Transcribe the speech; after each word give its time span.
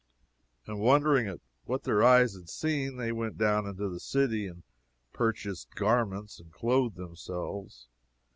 And 0.65 0.79
wondering 0.79 1.27
at 1.27 1.41
what 1.65 1.83
their 1.83 2.01
eyes 2.03 2.33
had 2.33 2.49
seen, 2.49 2.97
they 2.97 3.11
went 3.11 3.37
down 3.37 3.67
into 3.67 3.87
the 3.87 3.99
city 3.99 4.47
and 4.47 4.63
purchased 5.13 5.75
garments 5.75 6.39
and 6.39 6.51
clothed 6.51 6.95
themselves. 6.95 7.87